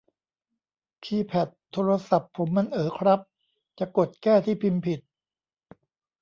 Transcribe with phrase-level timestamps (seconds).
[1.03, 3.19] คีย์แพดโทรศัพท์ผมมันเอ๋อครับ
[3.79, 4.99] จะกดแก้ที่พิมพ์ผิด